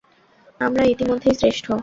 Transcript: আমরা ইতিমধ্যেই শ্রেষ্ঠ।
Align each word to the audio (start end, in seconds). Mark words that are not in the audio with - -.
আমরা 0.59 0.83
ইতিমধ্যেই 0.85 1.35
শ্রেষ্ঠ। 1.39 1.65